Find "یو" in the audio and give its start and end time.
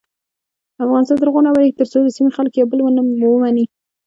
2.53-2.69